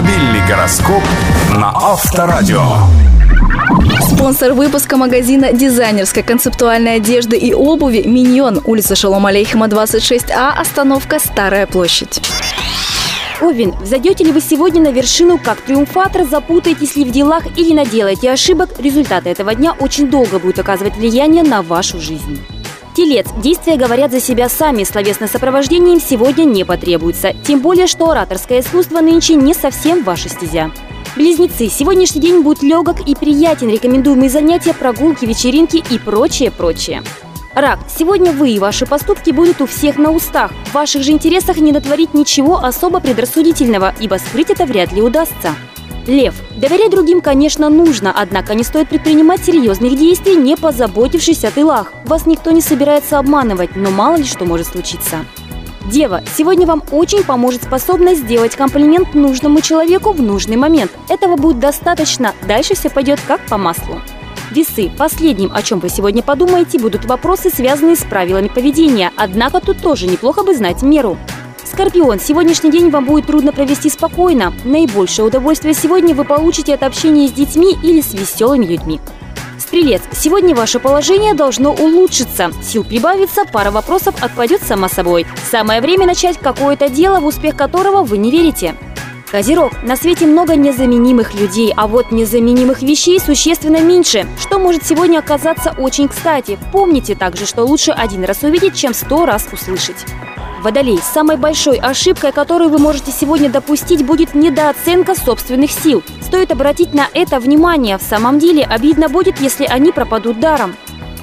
Автомобильный 0.00 0.48
гороскоп 0.48 1.02
на 1.50 1.68
Авторадио. 1.74 2.62
Спонсор 4.00 4.54
выпуска 4.54 4.96
магазина 4.96 5.52
дизайнерской 5.52 6.22
концептуальной 6.22 6.94
одежды 6.94 7.36
и 7.36 7.52
обуви 7.52 8.04
«Миньон», 8.06 8.62
улица 8.64 8.96
Шалом 8.96 9.26
Алейхима, 9.26 9.66
26А, 9.66 10.52
остановка 10.56 11.18
«Старая 11.18 11.66
площадь». 11.66 12.22
Овен, 13.42 13.72
взойдете 13.72 14.24
ли 14.24 14.32
вы 14.32 14.40
сегодня 14.40 14.80
на 14.80 14.90
вершину 14.90 15.36
как 15.36 15.60
триумфатор, 15.60 16.24
запутаетесь 16.24 16.96
ли 16.96 17.04
в 17.04 17.10
делах 17.10 17.42
или 17.58 17.74
наделаете 17.74 18.30
ошибок, 18.30 18.70
результаты 18.78 19.28
этого 19.28 19.54
дня 19.54 19.74
очень 19.78 20.08
долго 20.08 20.38
будут 20.38 20.60
оказывать 20.60 20.96
влияние 20.96 21.42
на 21.42 21.60
вашу 21.60 22.00
жизнь. 22.00 22.40
Телец. 23.00 23.28
Действия 23.42 23.76
говорят 23.76 24.10
за 24.10 24.20
себя 24.20 24.50
сами, 24.50 24.84
словесное 24.84 25.26
сопровождение 25.26 25.94
им 25.94 26.02
сегодня 26.02 26.44
не 26.44 26.64
потребуется. 26.64 27.32
Тем 27.46 27.60
более, 27.60 27.86
что 27.86 28.10
ораторское 28.10 28.60
искусство 28.60 29.00
нынче 29.00 29.36
не 29.36 29.54
совсем 29.54 30.04
ваша 30.04 30.28
стезя. 30.28 30.70
Близнецы. 31.16 31.70
Сегодняшний 31.70 32.20
день 32.20 32.42
будет 32.42 32.62
легок 32.62 33.00
и 33.08 33.14
приятен. 33.14 33.70
Рекомендуемые 33.70 34.28
занятия, 34.28 34.74
прогулки, 34.74 35.24
вечеринки 35.24 35.82
и 35.90 35.98
прочее, 35.98 36.50
прочее. 36.50 37.02
Рак. 37.54 37.78
Сегодня 37.88 38.32
вы 38.32 38.50
и 38.50 38.58
ваши 38.58 38.84
поступки 38.84 39.30
будут 39.30 39.62
у 39.62 39.66
всех 39.66 39.96
на 39.96 40.10
устах. 40.10 40.52
В 40.66 40.74
ваших 40.74 41.02
же 41.02 41.12
интересах 41.12 41.56
не 41.56 41.72
натворить 41.72 42.12
ничего 42.12 42.58
особо 42.58 43.00
предрассудительного, 43.00 43.94
ибо 43.98 44.16
скрыть 44.16 44.50
это 44.50 44.66
вряд 44.66 44.92
ли 44.92 45.00
удастся. 45.00 45.54
Лев. 46.10 46.34
Доверять 46.56 46.90
другим, 46.90 47.20
конечно, 47.20 47.70
нужно, 47.70 48.12
однако 48.14 48.54
не 48.54 48.64
стоит 48.64 48.88
предпринимать 48.88 49.44
серьезных 49.44 49.96
действий, 49.96 50.34
не 50.34 50.56
позаботившись 50.56 51.44
о 51.44 51.52
тылах. 51.52 51.92
Вас 52.04 52.26
никто 52.26 52.50
не 52.50 52.60
собирается 52.60 53.18
обманывать, 53.18 53.76
но 53.76 53.90
мало 53.90 54.16
ли 54.16 54.24
что 54.24 54.44
может 54.44 54.66
случиться. 54.66 55.24
Дева, 55.86 56.22
сегодня 56.36 56.66
вам 56.66 56.82
очень 56.90 57.22
поможет 57.22 57.62
способность 57.62 58.22
сделать 58.22 58.56
комплимент 58.56 59.14
нужному 59.14 59.60
человеку 59.60 60.12
в 60.12 60.20
нужный 60.20 60.56
момент. 60.56 60.90
Этого 61.08 61.36
будет 61.36 61.60
достаточно, 61.60 62.34
дальше 62.46 62.74
все 62.74 62.90
пойдет 62.90 63.20
как 63.26 63.46
по 63.46 63.56
маслу. 63.56 64.00
Весы. 64.50 64.90
Последним, 64.98 65.52
о 65.54 65.62
чем 65.62 65.78
вы 65.78 65.88
сегодня 65.88 66.24
подумаете, 66.24 66.80
будут 66.80 67.04
вопросы, 67.04 67.50
связанные 67.50 67.94
с 67.94 68.02
правилами 68.02 68.48
поведения. 68.48 69.12
Однако 69.16 69.60
тут 69.60 69.80
тоже 69.80 70.08
неплохо 70.08 70.42
бы 70.42 70.56
знать 70.56 70.82
меру. 70.82 71.16
Скорпион, 71.72 72.18
сегодняшний 72.18 72.72
день 72.72 72.90
вам 72.90 73.04
будет 73.04 73.26
трудно 73.26 73.52
провести 73.52 73.90
спокойно. 73.90 74.52
Наибольшее 74.64 75.24
удовольствие 75.24 75.72
сегодня 75.72 76.16
вы 76.16 76.24
получите 76.24 76.74
от 76.74 76.82
общения 76.82 77.28
с 77.28 77.32
детьми 77.32 77.76
или 77.80 78.00
с 78.00 78.12
веселыми 78.12 78.66
людьми. 78.66 79.00
Стрелец, 79.56 80.02
сегодня 80.12 80.54
ваше 80.54 80.80
положение 80.80 81.32
должно 81.34 81.72
улучшиться. 81.72 82.50
Сил 82.60 82.82
прибавится, 82.82 83.44
пара 83.44 83.70
вопросов 83.70 84.20
отпадет 84.20 84.62
сама 84.62 84.88
собой. 84.88 85.26
Самое 85.48 85.80
время 85.80 86.06
начать 86.06 86.38
какое-то 86.38 86.88
дело, 86.88 87.20
в 87.20 87.26
успех 87.26 87.54
которого 87.54 88.02
вы 88.02 88.18
не 88.18 88.32
верите. 88.32 88.74
Козерог. 89.30 89.70
На 89.84 89.94
свете 89.94 90.26
много 90.26 90.56
незаменимых 90.56 91.34
людей, 91.34 91.72
а 91.76 91.86
вот 91.86 92.10
незаменимых 92.10 92.82
вещей 92.82 93.20
существенно 93.20 93.80
меньше, 93.80 94.26
что 94.40 94.58
может 94.58 94.84
сегодня 94.84 95.20
оказаться 95.20 95.72
очень 95.78 96.08
кстати. 96.08 96.58
Помните 96.72 97.14
также, 97.14 97.46
что 97.46 97.62
лучше 97.62 97.92
один 97.92 98.24
раз 98.24 98.42
увидеть, 98.42 98.74
чем 98.74 98.92
сто 98.92 99.24
раз 99.24 99.46
услышать. 99.52 100.04
Водолей, 100.60 100.98
самой 100.98 101.36
большой 101.36 101.78
ошибкой, 101.78 102.32
которую 102.32 102.68
вы 102.68 102.78
можете 102.78 103.12
сегодня 103.12 103.48
допустить, 103.48 104.04
будет 104.04 104.34
недооценка 104.34 105.14
собственных 105.14 105.70
сил. 105.70 106.02
Стоит 106.20 106.52
обратить 106.52 106.92
на 106.92 107.08
это 107.14 107.40
внимание. 107.40 107.96
В 107.96 108.02
самом 108.02 108.38
деле, 108.38 108.64
обидно 108.64 109.08
будет, 109.08 109.40
если 109.40 109.64
они 109.64 109.90
пропадут 109.90 110.38
даром. 110.38 110.76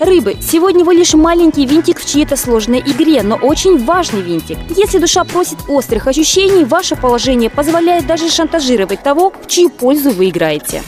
Рыбы, 0.00 0.36
сегодня 0.40 0.84
вы 0.84 0.94
лишь 0.94 1.14
маленький 1.14 1.64
винтик 1.64 2.00
в 2.00 2.04
чьей-то 2.04 2.36
сложной 2.36 2.80
игре, 2.80 3.22
но 3.22 3.36
очень 3.36 3.82
важный 3.84 4.20
винтик. 4.20 4.58
Если 4.76 4.98
душа 4.98 5.24
просит 5.24 5.58
острых 5.68 6.08
ощущений, 6.08 6.64
ваше 6.64 6.96
положение 6.96 7.48
позволяет 7.50 8.06
даже 8.06 8.28
шантажировать 8.28 9.02
того, 9.02 9.32
в 9.42 9.46
чью 9.46 9.70
пользу 9.70 10.10
вы 10.10 10.28
играете. 10.28 10.82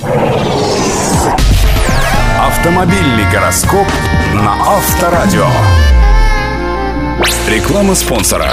Автомобильный 2.41 3.31
гороскоп 3.33 3.87
на 4.35 4.53
Авторадио. 4.67 5.47
Реклама 7.55 7.95
спонсора. 7.95 8.53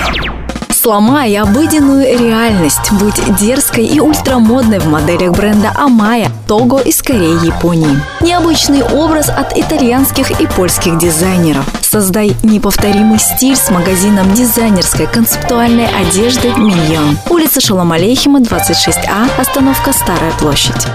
Сломай 0.69 1.35
обыденную 1.35 2.19
реальность. 2.19 2.91
Будь 2.99 3.19
дерзкой 3.35 3.87
и 3.87 3.99
ультрамодной 3.99 4.77
в 4.77 4.85
моделях 4.85 5.31
бренда 5.31 5.73
Амая, 5.75 6.31
Того 6.47 6.79
и 6.79 6.91
скорее 6.91 7.33
Японии. 7.43 7.99
Необычный 8.19 8.83
образ 8.83 9.29
от 9.29 9.57
итальянских 9.57 10.39
и 10.39 10.45
польских 10.45 10.99
дизайнеров. 10.99 11.65
Создай 11.81 12.35
неповторимый 12.43 13.17
стиль 13.17 13.55
с 13.55 13.71
магазином 13.71 14.31
дизайнерской 14.35 15.07
концептуальной 15.07 15.87
одежды 15.87 16.49
«Миньон». 16.55 17.17
Улица 17.27 17.59
Шалом 17.59 17.91
Алейхима, 17.93 18.39
26А, 18.39 19.31
остановка 19.39 19.93
Старая 19.93 20.31
площадь. 20.33 20.85